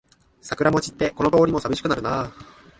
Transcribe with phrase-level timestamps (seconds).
[0.41, 2.33] 桜も散ってこの通りもさびしくなるな